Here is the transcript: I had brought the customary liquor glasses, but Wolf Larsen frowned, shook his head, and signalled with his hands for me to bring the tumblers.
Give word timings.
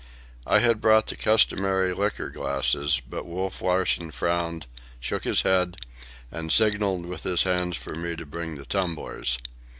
I 0.47 0.57
had 0.61 0.81
brought 0.81 1.05
the 1.05 1.15
customary 1.15 1.93
liquor 1.93 2.29
glasses, 2.31 2.99
but 3.07 3.27
Wolf 3.27 3.61
Larsen 3.61 4.09
frowned, 4.09 4.65
shook 4.99 5.25
his 5.25 5.43
head, 5.43 5.77
and 6.31 6.51
signalled 6.51 7.05
with 7.05 7.21
his 7.21 7.43
hands 7.43 7.77
for 7.77 7.93
me 7.93 8.15
to 8.15 8.25
bring 8.25 8.55
the 8.55 8.65
tumblers. 8.65 9.37